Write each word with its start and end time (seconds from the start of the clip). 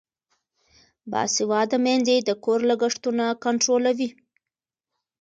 باسواده 1.11 1.77
میندې 1.85 2.15
د 2.21 2.29
کور 2.43 2.59
لګښتونه 2.69 3.25
کنټرولوي. 3.43 4.09